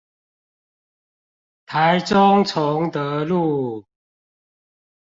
[1.67, 3.85] 台中崇德路